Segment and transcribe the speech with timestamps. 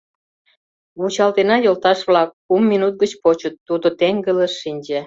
[0.99, 4.99] —Вучалтена, йолташ-влак, кум минут гыч почыт,— тудо теҥгылыш шинче.